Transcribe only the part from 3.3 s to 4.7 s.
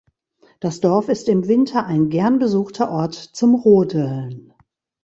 Rodeln.